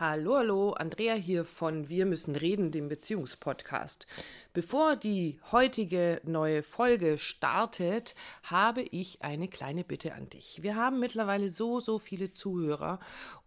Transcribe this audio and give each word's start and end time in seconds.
Hallo, 0.00 0.38
hallo, 0.38 0.72
Andrea 0.72 1.12
hier 1.12 1.44
von 1.44 1.90
Wir 1.90 2.06
müssen 2.06 2.34
reden, 2.34 2.70
dem 2.70 2.88
Beziehungspodcast. 2.88 4.06
Bevor 4.54 4.96
die 4.96 5.38
heutige 5.52 6.22
neue 6.24 6.62
Folge 6.62 7.18
startet, 7.18 8.14
habe 8.42 8.80
ich 8.80 9.20
eine 9.20 9.46
kleine 9.46 9.84
Bitte 9.84 10.14
an 10.14 10.30
dich. 10.30 10.62
Wir 10.62 10.74
haben 10.74 11.00
mittlerweile 11.00 11.50
so, 11.50 11.80
so 11.80 11.98
viele 11.98 12.32
Zuhörer 12.32 12.98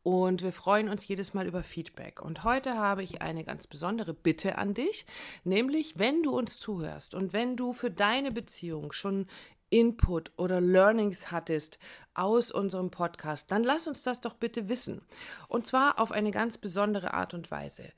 und 0.03 0.43
wir 0.43 0.51
freuen 0.51 0.89
uns 0.89 1.07
jedes 1.07 1.33
Mal 1.33 1.47
über 1.47 1.63
Feedback. 1.63 2.21
Und 2.21 2.43
heute 2.43 2.77
habe 2.77 3.01
ich 3.01 3.23
eine 3.23 3.43
ganz 3.43 3.65
besondere 3.65 4.13
Bitte 4.13 4.59
an 4.59 4.75
dich, 4.75 5.07
nämlich 5.43 5.97
wenn 5.97 6.21
du 6.21 6.37
uns 6.37 6.59
zuhörst 6.59 7.15
und 7.15 7.33
wenn 7.33 7.57
du 7.57 7.73
für 7.73 7.89
deine 7.89 8.31
Beziehung 8.31 8.91
schon 8.91 9.25
Input 9.73 10.31
oder 10.37 10.61
Learnings 10.61 11.31
hattest 11.31 11.79
aus 12.13 12.51
unserem 12.51 12.91
Podcast, 12.91 13.51
dann 13.51 13.63
lass 13.63 13.87
uns 13.87 14.03
das 14.03 14.21
doch 14.21 14.35
bitte 14.35 14.69
wissen. 14.69 15.01
Und 15.47 15.65
zwar 15.65 15.99
auf 15.99 16.11
eine 16.11 16.29
ganz 16.29 16.59
besondere 16.59 17.15
Art 17.15 17.33
und 17.33 17.49
Weise. 17.49 17.91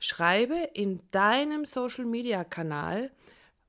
Schreibe 0.00 0.56
in 0.74 1.00
deinem 1.12 1.66
Social-Media-Kanal, 1.66 3.12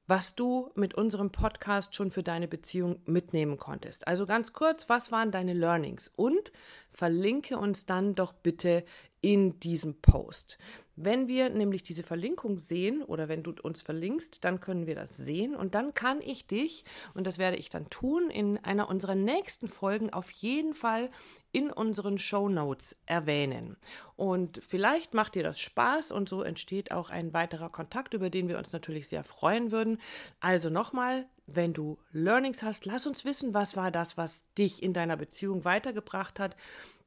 was 0.07 0.33
du 0.33 0.71
mit 0.73 0.95
unserem 0.95 1.31
Podcast 1.31 1.93
schon 1.93 2.09
für 2.09 2.23
deine 2.23 2.47
Beziehung 2.47 2.99
mitnehmen 3.05 3.57
konntest. 3.57 4.07
Also 4.07 4.25
ganz 4.25 4.53
kurz, 4.53 4.89
was 4.89 5.11
waren 5.11 5.29
deine 5.29 5.53
Learnings? 5.53 6.11
Und 6.15 6.51
verlinke 6.91 7.59
uns 7.59 7.85
dann 7.85 8.15
doch 8.15 8.33
bitte 8.33 8.83
in 9.21 9.59
diesem 9.59 10.01
Post. 10.01 10.57
Wenn 10.95 11.27
wir 11.27 11.49
nämlich 11.49 11.83
diese 11.83 12.03
Verlinkung 12.03 12.59
sehen 12.59 13.03
oder 13.03 13.29
wenn 13.29 13.43
du 13.43 13.53
uns 13.63 13.81
verlinkst, 13.81 14.43
dann 14.43 14.59
können 14.59 14.87
wir 14.87 14.95
das 14.95 15.15
sehen 15.15 15.55
und 15.55 15.73
dann 15.73 15.93
kann 15.93 16.21
ich 16.21 16.47
dich, 16.47 16.83
und 17.13 17.25
das 17.25 17.37
werde 17.37 17.57
ich 17.57 17.69
dann 17.69 17.89
tun, 17.89 18.29
in 18.29 18.57
einer 18.59 18.89
unserer 18.89 19.15
nächsten 19.15 19.67
Folgen 19.67 20.11
auf 20.11 20.29
jeden 20.31 20.73
Fall 20.73 21.09
in 21.51 21.71
unseren 21.71 22.17
Show 22.17 22.49
Notes 22.49 22.97
erwähnen. 23.05 23.77
Und 24.15 24.59
vielleicht 24.67 25.13
macht 25.13 25.35
dir 25.35 25.43
das 25.43 25.59
Spaß 25.59 26.11
und 26.11 26.27
so 26.27 26.41
entsteht 26.41 26.91
auch 26.91 27.09
ein 27.09 27.33
weiterer 27.33 27.69
Kontakt, 27.69 28.13
über 28.13 28.29
den 28.29 28.47
wir 28.47 28.57
uns 28.57 28.73
natürlich 28.73 29.07
sehr 29.07 29.23
freuen 29.23 29.71
würden. 29.71 29.99
Also 30.39 30.69
nochmal, 30.69 31.27
wenn 31.45 31.73
du 31.73 31.97
Learnings 32.11 32.63
hast, 32.63 32.85
lass 32.85 33.05
uns 33.05 33.23
wissen, 33.23 33.53
was 33.53 33.75
war 33.75 33.91
das, 33.91 34.17
was 34.17 34.43
dich 34.57 34.83
in 34.83 34.93
deiner 34.93 35.17
Beziehung 35.17 35.63
weitergebracht 35.63 36.39
hat. 36.39 36.55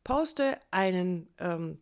Poste 0.04 0.58
einen 0.70 1.28
ähm, 1.38 1.78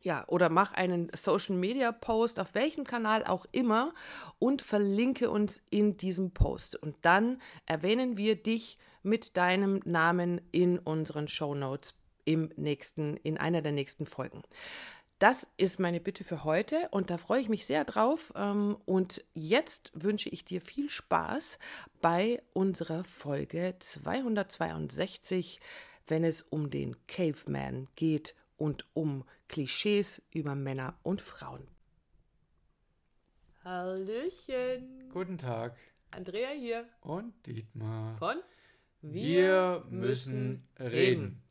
ja, 0.00 0.24
oder 0.28 0.48
mach 0.48 0.72
einen 0.72 1.10
Social 1.14 1.56
Media 1.56 1.92
Post 1.92 2.38
auf 2.38 2.54
welchem 2.54 2.84
Kanal 2.84 3.24
auch 3.24 3.46
immer 3.52 3.92
und 4.38 4.62
verlinke 4.62 5.30
uns 5.30 5.62
in 5.70 5.96
diesem 5.96 6.32
Post. 6.32 6.76
Und 6.76 6.96
dann 7.02 7.40
erwähnen 7.66 8.16
wir 8.16 8.36
dich 8.36 8.78
mit 9.02 9.36
deinem 9.36 9.80
Namen 9.84 10.40
in 10.52 10.78
unseren 10.78 11.28
Show 11.28 11.54
Notes 11.54 11.94
im 12.24 12.50
nächsten, 12.56 13.16
in 13.16 13.38
einer 13.38 13.62
der 13.62 13.72
nächsten 13.72 14.06
Folgen. 14.06 14.42
Das 15.18 15.48
ist 15.56 15.80
meine 15.80 15.98
Bitte 15.98 16.22
für 16.22 16.44
heute 16.44 16.88
und 16.92 17.10
da 17.10 17.16
freue 17.16 17.40
ich 17.40 17.48
mich 17.48 17.66
sehr 17.66 17.84
drauf. 17.84 18.32
Ähm, 18.36 18.76
und 18.84 19.24
jetzt 19.34 19.90
wünsche 19.94 20.28
ich 20.28 20.44
dir 20.44 20.60
viel 20.60 20.88
Spaß 20.88 21.58
bei 22.00 22.40
unserer 22.52 23.02
Folge 23.02 23.74
262, 23.80 25.58
wenn 26.06 26.22
es 26.22 26.42
um 26.42 26.70
den 26.70 26.96
Caveman 27.08 27.88
geht 27.96 28.36
und 28.58 28.84
um 28.92 29.24
Klischees 29.48 30.20
über 30.30 30.54
Männer 30.54 30.98
und 31.02 31.22
Frauen. 31.22 31.66
Hallöchen. 33.64 35.08
Guten 35.10 35.38
Tag. 35.38 35.76
Andrea 36.10 36.50
hier. 36.50 36.86
Und 37.00 37.34
Dietmar. 37.46 38.16
Von 38.16 38.36
Wir, 39.00 39.84
wir 39.84 39.86
müssen 39.90 40.68
reden. 40.78 40.90
reden. 40.90 41.42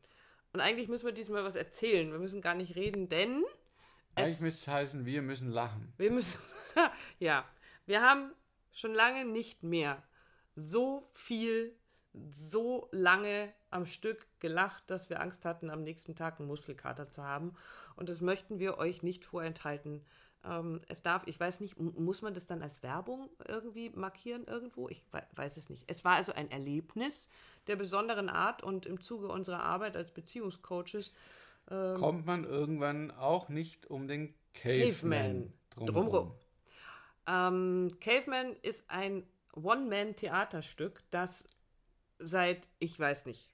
Und 0.52 0.60
eigentlich 0.60 0.88
müssen 0.88 1.06
wir 1.06 1.12
diesmal 1.12 1.44
was 1.44 1.54
erzählen. 1.54 2.10
Wir 2.10 2.18
müssen 2.18 2.40
gar 2.40 2.54
nicht 2.54 2.76
reden, 2.76 3.08
denn. 3.08 3.44
Eigentlich 4.14 4.40
müsste 4.40 4.70
es 4.70 4.74
heißen, 4.74 5.06
wir 5.06 5.22
müssen 5.22 5.50
lachen. 5.50 5.92
Wir 5.96 6.10
müssen. 6.10 6.38
ja. 7.18 7.44
Wir 7.86 8.02
haben 8.02 8.32
schon 8.72 8.92
lange 8.92 9.24
nicht 9.24 9.62
mehr 9.62 10.02
so 10.56 11.08
viel, 11.12 11.76
so 12.30 12.88
lange 12.90 13.52
am 13.70 13.86
Stück 13.86 14.26
gelacht, 14.40 14.84
dass 14.88 15.10
wir 15.10 15.20
Angst 15.20 15.44
hatten, 15.44 15.70
am 15.70 15.82
nächsten 15.82 16.16
Tag 16.16 16.38
einen 16.38 16.48
Muskelkater 16.48 17.10
zu 17.10 17.22
haben. 17.22 17.54
Und 17.96 18.08
das 18.08 18.20
möchten 18.20 18.58
wir 18.58 18.78
euch 18.78 19.02
nicht 19.02 19.24
vorenthalten. 19.24 20.04
Ähm, 20.44 20.80
es 20.88 21.02
darf, 21.02 21.24
ich 21.26 21.38
weiß 21.38 21.60
nicht, 21.60 21.78
muss 21.78 22.22
man 22.22 22.34
das 22.34 22.46
dann 22.46 22.62
als 22.62 22.82
Werbung 22.82 23.28
irgendwie 23.46 23.90
markieren 23.90 24.44
irgendwo? 24.46 24.88
Ich 24.88 25.02
weiß 25.34 25.56
es 25.56 25.68
nicht. 25.68 25.84
Es 25.86 26.04
war 26.04 26.14
also 26.14 26.32
ein 26.32 26.50
Erlebnis 26.50 27.28
der 27.66 27.76
besonderen 27.76 28.28
Art 28.28 28.62
und 28.62 28.86
im 28.86 29.00
Zuge 29.00 29.28
unserer 29.28 29.62
Arbeit 29.62 29.96
als 29.96 30.12
Beziehungscoaches 30.12 31.12
ähm, 31.70 31.96
kommt 31.96 32.26
man 32.26 32.44
irgendwann 32.44 33.10
auch 33.10 33.48
nicht 33.48 33.86
um 33.86 34.08
den 34.08 34.34
Caveman, 34.54 35.52
Caveman 35.70 35.86
drumherum. 35.86 36.34
Ähm, 37.26 37.96
Caveman 38.00 38.56
ist 38.62 38.88
ein 38.88 39.24
One-Man-Theaterstück, 39.54 41.02
das 41.10 41.44
seit, 42.18 42.68
ich 42.78 42.98
weiß 42.98 43.26
nicht, 43.26 43.52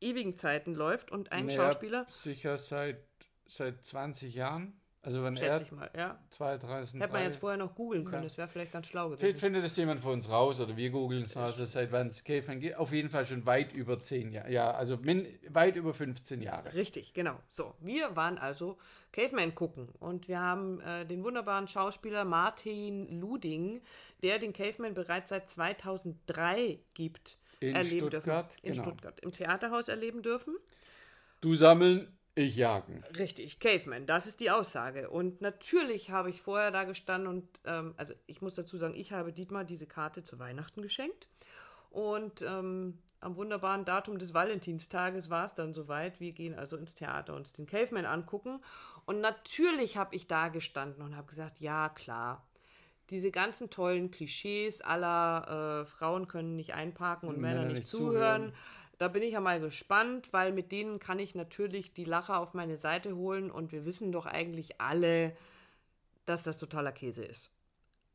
ewigen 0.00 0.36
Zeiten 0.36 0.74
läuft 0.74 1.10
und 1.10 1.32
ein 1.32 1.46
naja, 1.46 1.64
Schauspieler. 1.64 2.06
Sicher 2.08 2.58
seit, 2.58 3.04
seit 3.46 3.84
20 3.84 4.34
Jahren. 4.34 4.78
Also 5.04 5.24
wenn 5.24 5.34
Schätze 5.34 5.50
er 5.50 5.62
ich 5.62 5.72
mal, 5.72 5.90
ja. 5.96 6.18
2003. 6.30 7.00
Hätte 7.00 7.12
man 7.12 7.22
jetzt 7.24 7.40
vorher 7.40 7.58
noch 7.58 7.74
googeln 7.74 8.04
können, 8.04 8.22
ja. 8.22 8.28
das 8.28 8.38
wäre 8.38 8.46
vielleicht 8.46 8.70
ganz 8.70 8.86
schlau 8.86 9.08
gewesen. 9.08 9.36
Findet 9.36 9.64
das 9.64 9.76
jemand 9.76 10.00
von 10.00 10.12
uns 10.12 10.28
raus 10.28 10.60
oder 10.60 10.76
wir 10.76 10.90
googeln 10.90 11.22
es 11.22 11.36
also 11.36 11.66
seit 11.66 11.90
wann 11.90 12.06
es 12.06 12.22
Caveman 12.22 12.60
geht? 12.60 12.76
Auf 12.76 12.92
jeden 12.92 13.10
Fall 13.10 13.26
schon 13.26 13.44
weit 13.44 13.72
über 13.72 13.98
10 14.00 14.30
Jahre. 14.30 14.52
Ja, 14.52 14.70
also 14.70 14.96
min, 14.98 15.26
weit 15.48 15.74
über 15.74 15.92
15 15.92 16.40
Jahre. 16.40 16.72
Richtig, 16.74 17.14
genau. 17.14 17.36
So, 17.48 17.74
wir 17.80 18.14
waren 18.14 18.38
also 18.38 18.78
Caveman 19.10 19.56
gucken 19.56 19.88
und 19.98 20.28
wir 20.28 20.38
haben 20.38 20.80
äh, 20.82 21.04
den 21.04 21.24
wunderbaren 21.24 21.66
Schauspieler 21.66 22.24
Martin 22.24 23.20
Luding, 23.20 23.82
der 24.22 24.38
den 24.38 24.52
Caveman 24.52 24.94
bereits 24.94 25.30
seit 25.30 25.50
2003 25.50 26.78
gibt 26.94 27.38
in 27.70 27.76
erleben 27.76 28.08
Stuttgart, 28.08 28.52
dürfen. 28.52 28.66
In 28.66 28.72
genau. 28.72 28.84
Stuttgart, 28.84 29.20
im 29.20 29.32
Theaterhaus 29.32 29.88
erleben 29.88 30.22
dürfen. 30.22 30.56
Du 31.40 31.54
sammeln, 31.54 32.08
ich 32.34 32.56
jagen. 32.56 33.04
Richtig, 33.18 33.58
Caveman, 33.58 34.06
das 34.06 34.26
ist 34.26 34.40
die 34.40 34.50
Aussage. 34.50 35.10
Und 35.10 35.40
natürlich 35.40 36.10
habe 36.10 36.30
ich 36.30 36.40
vorher 36.40 36.70
da 36.70 36.84
gestanden 36.84 37.28
und, 37.28 37.48
ähm, 37.66 37.94
also 37.96 38.14
ich 38.26 38.40
muss 38.40 38.54
dazu 38.54 38.78
sagen, 38.78 38.94
ich 38.94 39.12
habe 39.12 39.32
Dietmar 39.32 39.64
diese 39.64 39.86
Karte 39.86 40.24
zu 40.24 40.38
Weihnachten 40.38 40.80
geschenkt. 40.80 41.28
Und 41.90 42.40
ähm, 42.40 42.98
am 43.20 43.36
wunderbaren 43.36 43.84
Datum 43.84 44.18
des 44.18 44.32
Valentinstages 44.32 45.28
war 45.28 45.44
es 45.44 45.54
dann 45.54 45.74
soweit. 45.74 46.20
Wir 46.20 46.32
gehen 46.32 46.54
also 46.54 46.76
ins 46.76 46.94
Theater 46.94 47.34
uns 47.34 47.52
den 47.52 47.66
Caveman 47.66 48.06
angucken. 48.06 48.60
Und 49.04 49.20
natürlich 49.20 49.96
habe 49.98 50.16
ich 50.16 50.26
da 50.26 50.48
gestanden 50.48 51.02
und 51.02 51.16
habe 51.16 51.28
gesagt, 51.28 51.60
ja 51.60 51.90
klar, 51.90 52.46
diese 53.12 53.30
ganzen 53.30 53.70
tollen 53.70 54.10
Klischees 54.10 54.80
aller 54.80 55.82
äh, 55.82 55.86
Frauen 55.86 56.26
können 56.26 56.56
nicht 56.56 56.74
einparken 56.74 57.28
und, 57.28 57.38
Männer, 57.38 57.60
Männer, 57.60 57.74
nicht, 57.74 57.88
zuhören. 57.88 58.12
zuhören. 58.14 58.54
Da 58.98 59.08
bin 59.08 59.22
ich 59.22 59.32
ja 59.32 59.40
mal 59.40 59.60
gespannt, 59.60 60.32
weil 60.32 60.52
mit 60.52 60.72
denen 60.72 60.98
kann 60.98 61.18
ich 61.18 61.34
natürlich 61.34 61.92
die 61.92 62.04
Lacher 62.04 62.38
auf 62.38 62.54
meine 62.54 62.78
Seite 62.78 63.16
holen 63.16 63.50
und 63.50 63.72
wir 63.72 63.84
wissen 63.84 64.12
doch 64.12 64.26
eigentlich 64.26 64.80
alle, 64.80 65.36
dass 66.24 66.44
das 66.44 66.58
totaler 66.58 66.92
Käse 66.92 67.24
ist. 67.24 67.50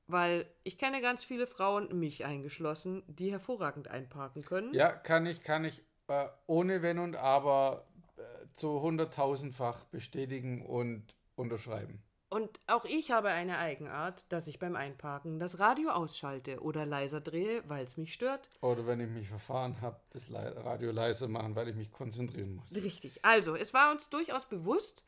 Weil 0.07 0.45
ich 0.63 0.77
kenne 0.77 1.01
ganz 1.01 1.25
viele 1.25 1.45
Frauen, 1.45 1.99
mich 1.99 2.25
eingeschlossen, 2.25 3.03
die 3.07 3.31
hervorragend 3.31 3.89
einparken 3.89 4.43
können. 4.43 4.73
Ja, 4.73 4.89
kann 4.91 5.25
ich, 5.25 5.41
kann 5.41 5.65
ich 5.65 5.83
äh, 6.07 6.25
ohne 6.47 6.81
Wenn 6.81 6.99
und 6.99 7.17
Aber 7.17 7.85
äh, 8.15 8.21
zu 8.53 8.81
hunderttausendfach 8.81 9.83
bestätigen 9.85 10.65
und 10.65 11.03
unterschreiben. 11.35 12.01
Und 12.29 12.59
auch 12.67 12.83
ich 12.83 13.11
habe 13.11 13.29
eine 13.29 13.57
Eigenart, 13.57 14.25
dass 14.29 14.47
ich 14.47 14.59
beim 14.59 14.75
Einparken 14.75 15.39
das 15.39 15.59
Radio 15.59 15.91
ausschalte 15.91 16.61
oder 16.61 16.85
leiser 16.85 17.21
drehe, 17.21 17.63
weil 17.69 17.85
es 17.85 17.95
mich 17.95 18.13
stört. 18.13 18.49
Oder 18.59 18.85
wenn 18.85 18.99
ich 18.99 19.07
mich 19.07 19.29
verfahren 19.29 19.79
habe, 19.79 19.97
das 20.09 20.29
Radio 20.29 20.91
leiser 20.91 21.29
machen, 21.29 21.55
weil 21.55 21.69
ich 21.69 21.75
mich 21.75 21.91
konzentrieren 21.91 22.55
muss. 22.55 22.75
Richtig. 22.75 23.23
Also, 23.23 23.55
es 23.55 23.73
war 23.73 23.93
uns 23.93 24.09
durchaus 24.09 24.45
bewusst, 24.45 25.05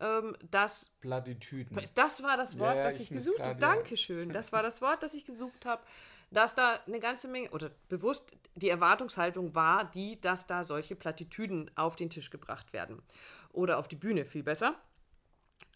ähm, 0.00 0.36
dass. 0.50 0.90
Plattitüden. 1.00 1.80
Das 1.94 2.22
war 2.22 2.36
das 2.36 2.58
Wort, 2.58 2.76
ja, 2.76 2.84
was 2.84 2.94
ich, 2.96 3.02
ich 3.02 3.10
gesucht 3.10 3.40
habe. 3.40 3.58
Dankeschön. 3.58 4.28
Das 4.30 4.52
war 4.52 4.62
das 4.62 4.82
Wort, 4.82 5.02
das 5.02 5.14
ich 5.14 5.24
gesucht 5.24 5.64
habe. 5.64 5.82
Dass 6.30 6.54
da 6.54 6.80
eine 6.86 7.00
ganze 7.00 7.28
Menge, 7.28 7.50
oder 7.52 7.70
bewusst, 7.88 8.36
die 8.54 8.68
Erwartungshaltung 8.68 9.54
war 9.54 9.90
die, 9.90 10.20
dass 10.20 10.46
da 10.46 10.64
solche 10.64 10.94
Plattitüden 10.94 11.70
auf 11.76 11.96
den 11.96 12.10
Tisch 12.10 12.28
gebracht 12.28 12.74
werden. 12.74 13.00
Oder 13.52 13.78
auf 13.78 13.88
die 13.88 13.96
Bühne, 13.96 14.26
viel 14.26 14.42
besser. 14.42 14.74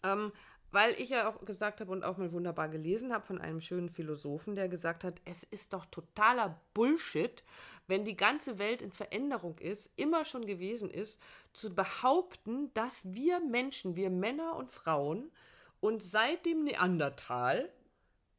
Ähm, 0.03 0.31
weil 0.73 0.93
ich 0.99 1.09
ja 1.09 1.29
auch 1.29 1.45
gesagt 1.45 1.81
habe 1.81 1.91
und 1.91 2.03
auch 2.03 2.17
mal 2.17 2.31
wunderbar 2.31 2.67
gelesen 2.67 3.13
habe 3.13 3.23
von 3.23 3.39
einem 3.39 3.61
schönen 3.61 3.89
Philosophen, 3.89 4.55
der 4.55 4.67
gesagt 4.67 5.03
hat, 5.03 5.21
es 5.23 5.43
ist 5.43 5.71
doch 5.71 5.85
totaler 5.85 6.59
Bullshit, 6.73 7.43
wenn 7.87 8.03
die 8.05 8.17
ganze 8.17 8.57
Welt 8.57 8.81
in 8.81 8.91
Veränderung 8.91 9.59
ist, 9.59 9.91
immer 9.97 10.25
schon 10.25 10.47
gewesen 10.47 10.89
ist, 10.89 11.21
zu 11.53 11.75
behaupten, 11.75 12.73
dass 12.73 13.13
wir 13.13 13.39
Menschen, 13.39 13.95
wir 13.95 14.09
Männer 14.09 14.55
und 14.55 14.71
Frauen, 14.71 15.31
uns 15.79 16.09
seit 16.09 16.43
dem 16.43 16.63
Neandertal 16.63 17.69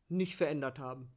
nicht 0.08 0.34
verändert 0.34 0.80
haben, 0.80 1.08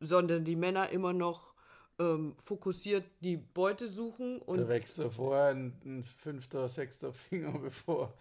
sondern 0.00 0.44
die 0.44 0.56
Männer 0.56 0.88
immer 0.88 1.12
noch 1.12 1.52
ähm, 1.98 2.36
fokussiert 2.38 3.04
die 3.20 3.36
Beute 3.36 3.86
suchen 3.88 4.40
und. 4.40 4.58
Da 4.58 4.68
wächst 4.68 4.96
ja 4.96 5.10
vorher 5.10 5.48
ein, 5.48 5.74
ein 5.84 6.04
fünfter, 6.04 6.70
sechster 6.70 7.12
Finger, 7.12 7.58
bevor 7.58 8.14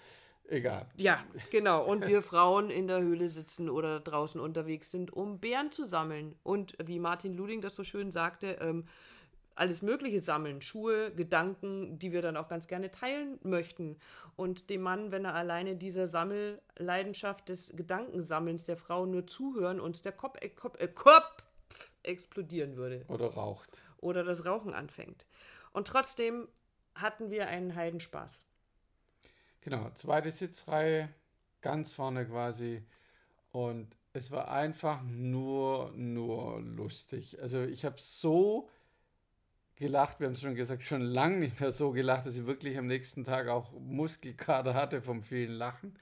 egal. 0.48 0.88
Ja, 0.95 1.24
genau. 1.51 1.84
Und 1.86 2.07
wir 2.07 2.22
Frauen 2.22 2.69
in 2.69 2.88
der 2.88 3.01
Höhle 3.01 3.30
sitzen 3.30 3.69
oder 3.69 4.00
draußen 4.00 4.40
unterwegs 4.40 4.92
sind, 4.92 5.12
um 5.12 5.40
Bären 5.40 5.72
zu 5.72 5.86
sammeln. 5.86 6.36
Und 6.44 6.75
wie 6.84 7.00
Martin 7.00 7.34
Luding 7.34 7.62
das 7.62 7.75
so 7.75 7.84
schön 7.84 8.12
sagte, 8.12 8.57
ähm, 8.62 8.86
alles 9.56 9.81
Mögliche 9.81 10.19
sammeln, 10.19 10.62
Schuhe, 10.62 11.13
Gedanken, 11.13 12.00
die 12.00 12.12
wir 12.12 12.22
dann 12.22 12.38
auch 12.38 12.48
ganz 12.48 12.68
gerne 12.68 12.92
teilen 12.92 13.40
möchten. 13.44 13.98
Und 14.36 14.69
dem 14.69 14.81
Mann, 14.81 15.12
wenn 15.12 15.25
er 15.25 15.36
alleine 15.36 15.75
dieser 15.75 16.07
Sammelleidenschaft 16.07 17.50
des 17.50 17.72
Gedankensammelns 17.75 18.66
der 18.66 18.78
Frau 18.78 19.06
nur 19.06 19.28
zuhören, 19.28 19.80
uns 19.80 20.01
der 20.01 20.12
Kopf, 20.12 20.38
äh, 20.42 20.50
Kopf, 20.50 20.80
äh, 20.80 20.88
Kopf 20.88 21.44
explodieren 22.01 22.75
würde. 22.78 23.06
Oder 23.07 23.28
raucht. 23.28 23.69
Oder 23.98 24.24
das 24.24 24.46
Rauchen 24.46 24.74
anfängt. 24.74 25.25
Und 25.72 25.88
trotzdem 25.88 26.48
hatten 26.96 27.31
wir 27.31 27.48
einen 27.48 27.75
Heidenspaß. 27.75 28.46
Genau, 29.63 29.89
zweite 29.92 30.30
Sitzreihe, 30.30 31.07
ganz 31.62 31.92
vorne 31.92 32.25
quasi. 32.25 32.83
Und 33.51 33.95
es 34.12 34.30
war 34.30 34.51
einfach 34.51 35.01
nur, 35.04 35.92
nur 35.95 36.60
lustig. 36.62 37.42
Also 37.42 37.62
ich 37.62 37.86
habe 37.86 37.95
so 37.98 38.69
gelacht, 39.75 40.19
wir 40.19 40.27
haben 40.27 40.33
es 40.33 40.42
schon 40.42 40.56
gesagt, 40.56 40.86
schon 40.86 41.01
lange 41.01 41.38
nicht 41.38 41.62
mehr 41.62 41.71
so 41.71 41.92
gelacht, 41.92 42.25
dass 42.25 42.38
ich 42.38 42.45
wirklich 42.45 42.77
am 42.77 42.88
nächsten 42.88 43.24
Tag 43.24 43.48
auch 43.48 43.71
Muskelkater 43.80 44.74
hatte 44.74 45.01
vom 45.01 45.24
vielen 45.24 45.54
Lachen. 45.54 45.98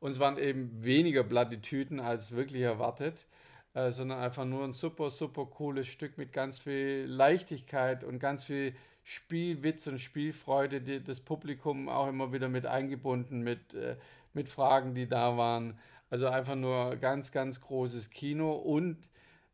Und 0.00 0.10
es 0.10 0.18
waren 0.18 0.36
eben 0.36 0.82
weniger 0.82 1.22
Plattitüden 1.22 2.00
als 2.00 2.34
wirklich 2.34 2.62
erwartet, 2.62 3.26
äh, 3.74 3.92
sondern 3.92 4.18
einfach 4.18 4.44
nur 4.44 4.64
ein 4.64 4.72
super, 4.72 5.08
super 5.08 5.46
cooles 5.46 5.86
Stück 5.86 6.18
mit 6.18 6.32
ganz 6.32 6.58
viel 6.58 7.06
Leichtigkeit 7.08 8.02
und 8.02 8.18
ganz 8.18 8.44
viel 8.44 8.74
Spielwitz 9.04 9.86
und 9.86 10.00
Spielfreude, 10.00 10.80
die, 10.80 11.04
das 11.04 11.20
Publikum 11.20 11.88
auch 11.88 12.08
immer 12.08 12.32
wieder 12.32 12.48
mit 12.48 12.66
eingebunden, 12.66 13.42
mit, 13.42 13.74
äh, 13.74 13.96
mit 14.32 14.48
Fragen, 14.48 14.94
die 14.94 15.06
da 15.06 15.36
waren. 15.36 15.78
Also 16.08 16.26
einfach 16.26 16.56
nur 16.56 16.96
ganz, 16.96 17.30
ganz 17.30 17.60
großes 17.60 18.10
Kino 18.10 18.52
und 18.52 18.96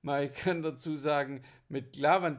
man 0.03 0.33
kann 0.33 0.63
dazu 0.63 0.97
sagen, 0.97 1.43
mit 1.69 1.95
klar, 1.95 2.23
wenn 2.23 2.39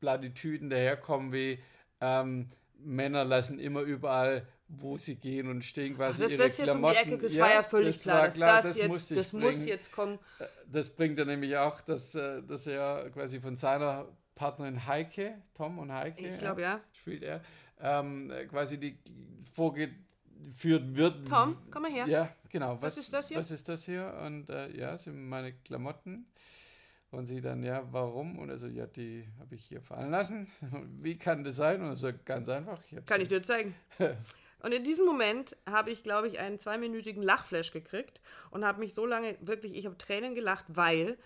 Plattitüden 0.00 0.68
daherkommen 0.68 1.32
wie 1.32 1.62
ähm, 2.00 2.50
Männer 2.78 3.24
lassen 3.24 3.58
immer 3.58 3.82
überall, 3.82 4.46
wo 4.66 4.96
sie 4.96 5.16
gehen 5.16 5.48
und 5.48 5.64
stehen 5.64 5.96
quasi 5.96 6.22
Ach, 6.22 6.24
das 6.24 6.32
ihre 6.32 6.44
ist 6.44 6.58
jetzt 6.58 6.74
um 6.74 6.82
die 6.82 6.96
Ecke, 6.96 7.18
das 7.18 7.38
war 7.38 7.52
ja 7.52 7.62
völlig 7.62 7.96
das 7.96 8.02
klar, 8.02 8.26
dass 8.26 8.34
klar, 8.34 8.62
das, 8.62 8.76
das, 8.76 8.78
jetzt, 8.78 9.16
das 9.16 9.32
muss 9.32 9.64
jetzt 9.64 9.92
kommen. 9.92 10.18
Äh, 10.38 10.46
Das 10.66 10.88
bringt 10.88 11.18
er 11.18 11.24
nämlich 11.24 11.56
auch, 11.56 11.80
dass, 11.80 12.14
äh, 12.14 12.42
dass 12.42 12.66
er 12.66 13.10
quasi 13.10 13.40
von 13.40 13.56
seiner 13.56 14.08
Partnerin 14.40 14.86
Heike, 14.86 15.34
Tom 15.52 15.78
und 15.78 15.92
Heike, 15.92 16.26
Ich 16.26 16.38
glaube, 16.38 16.62
ja. 16.62 16.80
spielt 16.92 17.22
er, 17.22 17.42
ähm, 17.78 18.30
äh, 18.30 18.46
quasi 18.46 18.78
die 18.78 18.98
vorgeführt 19.52 20.96
wird. 20.96 21.28
Tom, 21.28 21.58
komm 21.70 21.82
mal 21.82 21.90
her. 21.90 22.06
Ja, 22.06 22.34
genau. 22.48 22.80
Was 22.80 22.96
ist 22.96 23.12
das 23.12 23.28
hier? 23.28 23.36
Was 23.36 23.50
ist 23.50 23.68
das 23.68 23.84
hier? 23.84 24.18
Und 24.24 24.48
äh, 24.48 24.74
ja, 24.74 24.96
sind 24.96 25.28
meine 25.28 25.52
Klamotten. 25.52 26.24
Und 27.10 27.26
sie 27.26 27.42
dann, 27.42 27.62
ja, 27.62 27.86
warum? 27.92 28.38
Und 28.38 28.48
also, 28.48 28.66
ja, 28.66 28.86
die 28.86 29.28
habe 29.38 29.56
ich 29.56 29.66
hier 29.66 29.82
fallen 29.82 30.10
lassen. 30.10 30.50
Wie 31.02 31.18
kann 31.18 31.44
das 31.44 31.56
sein? 31.56 31.82
Und 31.82 31.88
er 31.88 31.96
sagt, 31.96 32.24
ganz 32.24 32.48
einfach. 32.48 32.80
Ich 32.90 33.04
Kann 33.04 33.20
ich 33.20 33.28
dir 33.28 33.42
zeigen. 33.42 33.74
Und 34.62 34.72
in 34.72 34.84
diesem 34.84 35.06
Moment 35.06 35.56
habe 35.66 35.90
ich, 35.90 36.02
glaube 36.02 36.28
ich, 36.28 36.38
einen 36.38 36.58
zweiminütigen 36.58 37.22
Lachflash 37.22 37.72
gekriegt 37.72 38.20
und 38.50 38.62
habe 38.62 38.80
mich 38.80 38.92
so 38.92 39.06
lange 39.06 39.38
wirklich, 39.40 39.74
ich 39.74 39.86
habe 39.86 39.96
Tränen 39.96 40.34
gelacht, 40.34 40.66
weil 40.68 41.16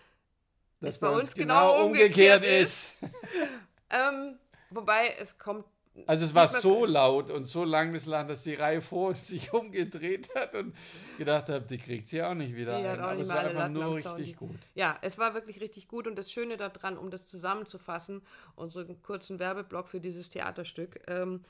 dass 0.85 0.95
es 0.95 1.01
bei 1.01 1.09
uns 1.09 1.35
genau 1.35 1.85
umgekehrt 1.85 2.45
ist. 2.45 2.99
ähm, 3.91 4.39
wobei 4.71 5.15
es 5.19 5.39
kommt. 5.39 5.65
Also 6.07 6.25
es 6.25 6.35
war 6.35 6.49
so 6.49 6.85
laut 6.87 7.31
und 7.31 7.45
so 7.45 7.63
lang 7.63 7.95
Lachen, 8.07 8.27
dass 8.27 8.43
die 8.43 8.55
Reihe 8.55 8.81
vor 8.81 9.11
uns 9.11 9.29
sich 9.29 9.53
umgedreht 9.53 10.29
hat 10.35 10.55
und 10.55 10.75
gedacht 11.19 11.49
hat, 11.49 11.71
die 11.71 11.79
kriegt 11.79 12.09
sie 12.09 12.21
auch 12.21 12.35
nicht 12.35 12.57
wieder 12.57 12.81
Die 12.81 12.89
hat 12.89 12.99
ein. 12.99 13.01
auch 13.01 13.05
Aber 13.09 13.15
nicht 13.15 13.23
es 13.23 13.29
war 13.29 13.39
einfach 13.39 13.55
Latten 13.55 13.73
nur 13.75 13.95
richtig 13.95 14.37
gut. 14.37 14.59
Ja, 14.75 14.99
es 15.03 15.19
war 15.19 15.35
wirklich 15.35 15.61
richtig 15.61 15.87
gut 15.87 16.09
und 16.09 16.17
das 16.17 16.33
Schöne 16.33 16.57
daran, 16.57 16.99
um 16.99 17.11
das 17.11 17.29
zusammenzufassen, 17.29 18.23
unseren 18.57 19.01
kurzen 19.03 19.39
Werbeblock 19.39 19.89
für 19.89 20.01
dieses 20.01 20.31
Theaterstück, 20.31 21.01
ähm, 21.07 21.45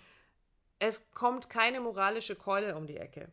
es 0.78 1.10
kommt 1.12 1.48
keine 1.48 1.80
moralische 1.80 2.36
Keule 2.36 2.76
um 2.76 2.86
die 2.86 2.98
Ecke. 2.98 3.28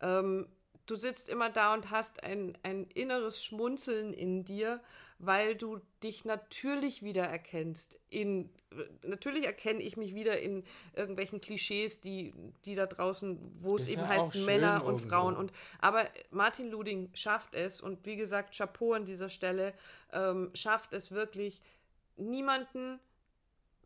Ähm, 0.00 0.46
du 0.86 0.96
sitzt 0.96 1.28
immer 1.28 1.50
da 1.50 1.74
und 1.74 1.90
hast 1.90 2.22
ein, 2.22 2.56
ein 2.62 2.84
inneres 2.94 3.44
Schmunzeln 3.44 4.12
in 4.12 4.44
dir, 4.44 4.80
weil 5.26 5.54
du 5.56 5.80
dich 6.02 6.24
natürlich 6.24 7.02
wiedererkennst. 7.02 7.98
In, 8.10 8.50
natürlich 9.02 9.44
erkenne 9.44 9.80
ich 9.80 9.96
mich 9.96 10.14
wieder 10.14 10.38
in 10.40 10.64
irgendwelchen 10.94 11.40
Klischees, 11.40 12.00
die, 12.00 12.34
die 12.64 12.74
da 12.74 12.86
draußen, 12.86 13.38
wo 13.60 13.76
es 13.76 13.88
eben 13.88 14.02
ja 14.02 14.08
heißt 14.08 14.34
Männer 14.46 14.84
und 14.84 14.94
irgendwo. 14.94 15.08
Frauen. 15.08 15.36
Und, 15.36 15.52
aber 15.78 16.08
Martin 16.30 16.70
Luding 16.70 17.10
schafft 17.14 17.54
es 17.54 17.80
und 17.80 18.04
wie 18.06 18.16
gesagt, 18.16 18.56
Chapeau 18.56 18.92
an 18.92 19.04
dieser 19.04 19.28
Stelle, 19.28 19.74
ähm, 20.12 20.50
schafft 20.54 20.92
es 20.92 21.12
wirklich, 21.12 21.62
niemanden 22.16 23.00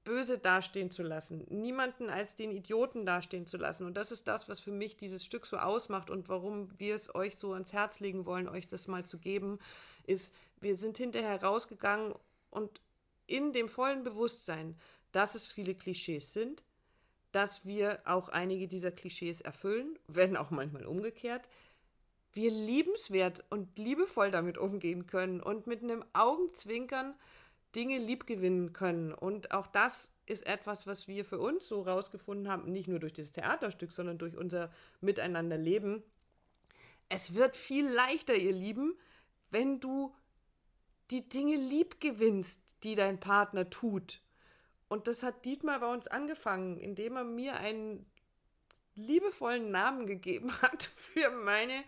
böse 0.08 0.38
dastehen 0.38 0.90
zu 0.90 1.02
lassen, 1.02 1.44
niemanden 1.50 2.08
als 2.08 2.34
den 2.34 2.50
Idioten 2.50 3.04
dastehen 3.04 3.46
zu 3.46 3.58
lassen. 3.58 3.84
Und 3.84 3.94
das 3.94 4.10
ist 4.10 4.26
das, 4.26 4.48
was 4.48 4.58
für 4.58 4.72
mich 4.72 4.96
dieses 4.96 5.22
Stück 5.22 5.44
so 5.44 5.58
ausmacht 5.58 6.08
und 6.08 6.30
warum 6.30 6.66
wir 6.80 6.94
es 6.94 7.14
euch 7.14 7.36
so 7.36 7.52
ans 7.52 7.74
Herz 7.74 8.00
legen 8.00 8.24
wollen, 8.24 8.48
euch 8.48 8.66
das 8.66 8.88
mal 8.88 9.04
zu 9.04 9.18
geben, 9.18 9.58
ist, 10.04 10.34
wir 10.60 10.78
sind 10.78 10.96
hinterher 10.96 11.42
rausgegangen 11.42 12.14
und 12.48 12.80
in 13.26 13.52
dem 13.52 13.68
vollen 13.68 14.02
Bewusstsein, 14.02 14.78
dass 15.12 15.34
es 15.34 15.52
viele 15.52 15.74
Klischees 15.74 16.32
sind, 16.32 16.64
dass 17.30 17.66
wir 17.66 18.00
auch 18.06 18.30
einige 18.30 18.66
dieser 18.66 18.90
Klischees 18.90 19.42
erfüllen, 19.42 19.98
werden 20.08 20.38
auch 20.38 20.50
manchmal 20.50 20.86
umgekehrt, 20.86 21.50
wir 22.32 22.50
liebenswert 22.50 23.44
und 23.50 23.78
liebevoll 23.78 24.30
damit 24.30 24.56
umgehen 24.56 25.06
können 25.06 25.42
und 25.42 25.66
mit 25.66 25.82
einem 25.82 26.02
Augenzwinkern 26.14 27.14
Dinge 27.74 27.98
liebgewinnen 27.98 28.72
können. 28.72 29.12
Und 29.12 29.52
auch 29.52 29.66
das 29.66 30.10
ist 30.26 30.46
etwas, 30.46 30.86
was 30.86 31.08
wir 31.08 31.24
für 31.24 31.38
uns 31.38 31.66
so 31.66 31.82
rausgefunden 31.82 32.48
haben, 32.48 32.70
nicht 32.70 32.88
nur 32.88 32.98
durch 32.98 33.12
das 33.12 33.32
Theaterstück, 33.32 33.92
sondern 33.92 34.18
durch 34.18 34.36
unser 34.36 34.70
Miteinanderleben. 35.00 36.02
Es 37.08 37.34
wird 37.34 37.56
viel 37.56 37.88
leichter, 37.88 38.34
ihr 38.34 38.52
Lieben, 38.52 38.94
wenn 39.50 39.80
du 39.80 40.14
die 41.10 41.26
Dinge 41.28 41.56
lieb 41.56 42.00
gewinnst, 42.00 42.76
die 42.82 42.94
dein 42.94 43.18
Partner 43.18 43.70
tut. 43.70 44.20
Und 44.88 45.06
das 45.06 45.22
hat 45.22 45.44
Dietmar 45.44 45.80
bei 45.80 45.92
uns 45.92 46.06
angefangen, 46.06 46.78
indem 46.78 47.16
er 47.16 47.24
mir 47.24 47.56
einen 47.56 48.06
liebevollen 48.94 49.70
Namen 49.70 50.06
gegeben 50.06 50.52
hat 50.60 50.84
für 50.96 51.30
meine 51.30 51.84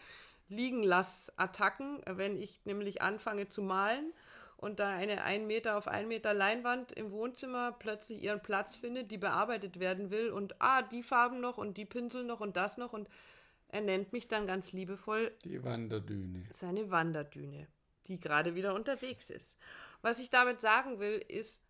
Liegenlassattacken, 0.49 2.03
wenn 2.07 2.37
ich 2.37 2.61
nämlich 2.65 3.03
anfange 3.03 3.49
zu 3.49 3.63
malen 3.63 4.13
und 4.61 4.79
da 4.79 4.91
eine 4.91 5.23
1 5.25 5.47
Meter 5.47 5.77
auf 5.79 5.89
1 5.89 6.07
Meter 6.07 6.35
Leinwand 6.35 6.93
im 6.93 7.11
Wohnzimmer 7.13 7.73
plötzlich 7.73 8.23
ihren 8.23 8.43
Platz 8.43 8.77
findet, 8.77 9.11
die 9.11 9.17
bearbeitet 9.19 9.81
werden 9.81 10.11
will 10.11 10.31
und 10.31 10.61
ah, 10.61 10.83
die 10.83 11.03
Farben 11.03 11.41
noch 11.41 11.57
und 11.57 11.79
die 11.79 11.87
Pinsel 11.87 12.25
noch 12.25 12.41
und 12.41 12.57
das 12.57 12.77
noch 12.77 12.93
und 12.93 13.09
er 13.69 13.81
nennt 13.81 14.13
mich 14.13 14.29
dann 14.29 14.47
ganz 14.47 14.73
liebevoll 14.73 15.33
Die 15.45 15.63
Wanderdüne. 15.65 16.45
seine 16.53 16.91
Wanderdüne, 16.91 17.69
die 18.07 18.19
gerade 18.19 18.55
wieder 18.55 18.75
unterwegs 18.75 19.31
ist. 19.31 19.59
Was 20.03 20.19
ich 20.19 20.29
damit 20.29 20.61
sagen 20.61 20.99
will, 20.99 21.25
ist, 21.29 21.63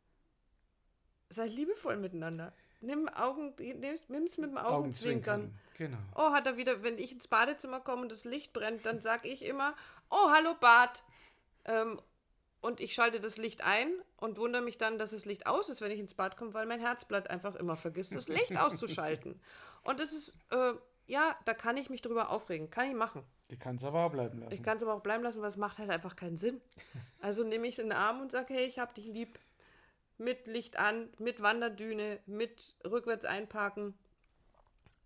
seid 1.29 1.51
liebevoll 1.51 1.97
miteinander. 1.97 2.53
Nimm 2.81 3.09
Augen, 3.09 3.55
nimm 3.59 4.25
es 4.25 4.39
mit 4.39 4.51
dem 4.51 4.57
Augenzwinkern. 4.57 5.55
Genau. 5.77 5.99
Oh, 6.17 6.33
hat 6.33 6.47
er 6.47 6.57
wieder, 6.57 6.83
wenn 6.83 6.99
ich 6.99 7.13
ins 7.13 7.29
Badezimmer 7.29 7.81
komme 7.81 8.03
und 8.03 8.11
das 8.11 8.25
Licht 8.25 8.53
brennt, 8.53 8.87
dann 8.87 9.01
sag 9.03 9.27
ich 9.27 9.45
immer, 9.45 9.75
oh, 10.09 10.31
hallo 10.31 10.55
Bad. 10.59 11.05
Ähm, 11.67 12.01
und 12.61 12.81
ich 12.81 12.93
schalte 12.93 13.21
das 13.21 13.39
Licht 13.39 13.63
ein 13.63 13.91
und 14.17 14.39
wundere 14.39 14.63
mich 14.63 14.77
dann, 14.77 14.99
dass 14.99 15.11
das 15.11 15.25
Licht 15.25 15.47
aus 15.47 15.69
ist, 15.69 15.81
wenn 15.81 15.91
ich 15.91 15.99
ins 15.99 16.15
Bad 16.15 16.37
komme, 16.37 16.53
weil 16.53 16.67
mein 16.67 16.81
Herzblatt 16.81 17.31
einfach 17.31 17.55
immer 17.55 17.77
vergisst, 17.77 18.15
das 18.15 18.29
Licht 18.29 18.57
auszuschalten. 18.57 19.41
Und 19.83 19.99
das 19.99 20.13
ist, 20.13 20.35
äh, 20.51 20.75
ja, 21.07 21.35
da 21.47 21.55
kann 21.55 21.79
ich 21.79 21.89
mich 21.89 22.03
drüber 22.03 22.29
aufregen. 22.29 22.71
Kann 22.71 22.87
ich 22.89 22.95
machen. 22.95 23.25
Ich 23.49 23.59
kann 23.59 23.77
es 23.77 23.85
aber 23.85 24.05
auch 24.05 24.11
bleiben 24.11 24.41
lassen. 24.41 24.53
Ich 24.53 24.63
kann 24.63 24.77
es 24.77 24.83
aber 24.83 24.93
auch 24.93 25.01
bleiben 25.01 25.25
lassen, 25.25 25.41
weil 25.41 25.49
es 25.49 25.57
macht 25.57 25.79
halt 25.79 25.89
einfach 25.91 26.17
keinen 26.17 26.37
Sinn. 26.37 26.61
Also 27.23 27.45
nehme 27.45 27.67
ich 27.67 27.75
es 27.75 27.79
in 27.79 27.91
den 27.91 27.99
Arm 27.99 28.23
und 28.23 28.33
sage, 28.33 28.55
hey, 28.55 28.65
ich 28.65 28.79
hab 28.79 28.95
dich 28.95 29.05
lieb. 29.05 29.39
Mit 30.17 30.47
Licht 30.47 30.79
an, 30.79 31.09
mit 31.19 31.43
Wanderdüne, 31.43 32.19
mit 32.27 32.77
rückwärts 32.85 33.27
einparken. 33.27 33.95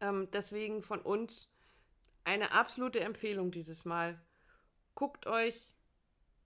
Ähm, 0.00 0.28
deswegen 0.32 0.82
von 0.82 1.00
uns 1.00 1.48
eine 2.24 2.52
absolute 2.52 3.00
Empfehlung 3.00 3.50
dieses 3.50 3.84
Mal. 3.84 4.20
Guckt 4.94 5.26
euch 5.26 5.73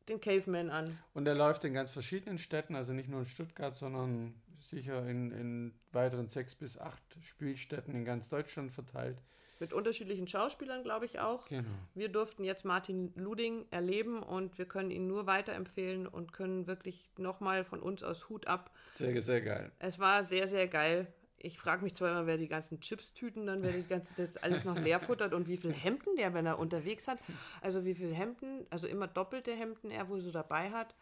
den 0.08 0.20
Caveman 0.20 0.70
an. 0.70 0.98
Und 1.14 1.26
er 1.26 1.34
läuft 1.34 1.64
in 1.64 1.74
ganz 1.74 1.90
verschiedenen 1.90 2.38
Städten, 2.38 2.74
also 2.74 2.92
nicht 2.92 3.08
nur 3.08 3.20
in 3.20 3.26
Stuttgart, 3.26 3.74
sondern 3.76 4.34
sicher 4.60 5.06
in, 5.06 5.30
in 5.30 5.74
weiteren 5.92 6.28
sechs 6.28 6.54
bis 6.54 6.78
acht 6.78 7.02
Spielstätten 7.22 7.94
in 7.94 8.04
ganz 8.04 8.28
Deutschland 8.28 8.72
verteilt. 8.72 9.22
Mit 9.60 9.72
unterschiedlichen 9.72 10.28
Schauspielern, 10.28 10.84
glaube 10.84 11.04
ich 11.04 11.18
auch. 11.18 11.46
Genau. 11.46 11.68
Wir 11.94 12.08
durften 12.08 12.44
jetzt 12.44 12.64
Martin 12.64 13.12
Luding 13.16 13.66
erleben 13.70 14.22
und 14.22 14.56
wir 14.56 14.66
können 14.66 14.92
ihn 14.92 15.08
nur 15.08 15.26
weiterempfehlen 15.26 16.06
und 16.06 16.32
können 16.32 16.68
wirklich 16.68 17.10
nochmal 17.16 17.64
von 17.64 17.80
uns 17.80 18.04
aus 18.04 18.28
Hut 18.28 18.46
ab 18.46 18.70
Sehr, 18.86 19.20
sehr 19.20 19.40
geil. 19.40 19.72
Es 19.80 19.98
war 19.98 20.24
sehr, 20.24 20.46
sehr 20.46 20.68
geil. 20.68 21.12
Ich 21.40 21.58
frage 21.58 21.82
mich 21.82 21.94
zwar 21.94 22.10
immer, 22.10 22.26
wer 22.26 22.36
die 22.36 22.48
ganzen 22.48 22.80
Chips-Tüten 22.80 23.46
dann, 23.46 23.62
wer 23.62 23.72
die 23.72 23.86
ganze, 23.86 24.14
das 24.14 24.36
alles 24.36 24.64
noch 24.64 24.78
leer 24.78 25.00
futtert 25.00 25.34
und 25.34 25.48
wie 25.48 25.56
viel 25.56 25.72
Hemden 25.72 26.16
der, 26.16 26.34
wenn 26.34 26.46
er 26.46 26.58
unterwegs 26.58 27.06
hat. 27.08 27.18
Also 27.60 27.84
wie 27.84 27.94
viel 27.94 28.12
Hemden, 28.12 28.66
also 28.70 28.86
immer 28.86 29.06
doppelte 29.06 29.52
Hemden 29.52 29.90
er 29.90 30.08
wohl 30.08 30.20
so 30.20 30.30
dabei 30.30 30.70
hat. 30.70 30.94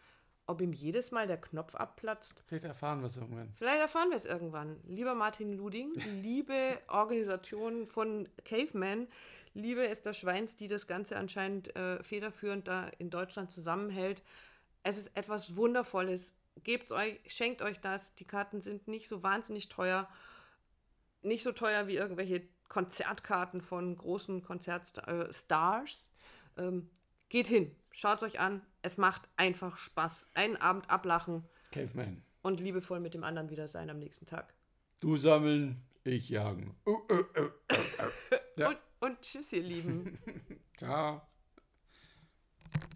Ob 0.49 0.61
ihm 0.61 0.71
jedes 0.71 1.11
Mal 1.11 1.27
der 1.27 1.41
Knopf 1.41 1.75
abplatzt. 1.75 2.41
Vielleicht 2.45 2.63
erfahren 2.63 3.01
wir 3.01 3.07
es 3.07 3.17
irgendwann. 3.17 3.51
Vielleicht 3.57 3.81
erfahren 3.81 4.09
wir 4.09 4.15
es 4.15 4.25
irgendwann. 4.25 4.79
Lieber 4.87 5.13
Martin 5.13 5.57
Luding, 5.57 5.91
liebe 6.21 6.79
Organisation 6.87 7.85
von 7.85 8.29
Caveman, 8.45 9.07
liebe 9.53 9.85
Esther 9.85 10.13
Schweins, 10.13 10.55
die 10.55 10.69
das 10.69 10.87
Ganze 10.87 11.17
anscheinend 11.17 11.75
äh, 11.75 12.01
federführend 12.01 12.69
da 12.69 12.87
in 12.97 13.09
Deutschland 13.09 13.51
zusammenhält. 13.51 14.23
Es 14.83 14.97
ist 14.97 15.11
etwas 15.17 15.57
Wundervolles. 15.57 16.33
Gebt 16.63 16.91
euch, 16.91 17.19
schenkt 17.27 17.61
euch 17.61 17.79
das. 17.79 18.15
Die 18.15 18.25
Karten 18.25 18.61
sind 18.61 18.87
nicht 18.87 19.07
so 19.07 19.23
wahnsinnig 19.23 19.69
teuer. 19.69 20.09
Nicht 21.21 21.43
so 21.43 21.51
teuer 21.51 21.87
wie 21.87 21.95
irgendwelche 21.95 22.47
Konzertkarten 22.67 23.61
von 23.61 23.97
großen 23.97 24.43
Konzertstars. 24.43 26.09
Ähm, 26.57 26.89
geht 27.29 27.47
hin, 27.47 27.75
schaut 27.91 28.17
es 28.17 28.23
euch 28.23 28.39
an. 28.39 28.61
Es 28.81 28.97
macht 28.97 29.27
einfach 29.35 29.77
Spaß. 29.77 30.27
Einen 30.33 30.57
Abend 30.57 30.89
ablachen 30.89 31.43
Caveman. 31.71 32.23
und 32.41 32.59
liebevoll 32.59 32.99
mit 32.99 33.13
dem 33.13 33.23
anderen 33.23 33.49
wieder 33.49 33.67
sein 33.67 33.89
am 33.89 33.99
nächsten 33.99 34.25
Tag. 34.25 34.53
Du 34.99 35.17
sammeln, 35.17 35.81
ich 36.03 36.29
jagen. 36.29 36.75
Uh, 36.85 36.91
uh, 36.91 37.13
uh, 37.13 37.41
uh, 37.41 37.45
uh. 37.71 38.35
Ja. 38.55 38.69
Und, 38.69 38.77
und 38.99 39.21
tschüss, 39.21 39.53
ihr 39.53 39.63
Lieben. 39.63 40.17
Ciao. 40.77 41.21